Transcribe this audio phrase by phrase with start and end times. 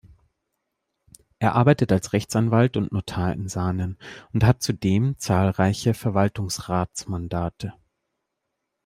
[1.37, 3.99] Er arbeitet als Rechtsanwalt und Notar in Sarnen
[4.33, 7.75] und hat zudem zahlreiche Verwaltungsratsmandate.